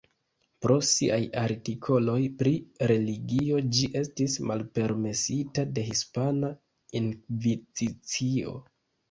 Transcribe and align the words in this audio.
Pro 0.65 0.75
siaj 0.91 1.17
artikoloj 1.41 2.15
pri 2.39 2.53
religio 2.91 3.59
ĝi 3.75 3.91
estis 4.01 4.39
malpermesita 4.53 5.67
de 5.77 5.85
Hispana 5.91 6.51
Inkvizicio. 7.03 8.57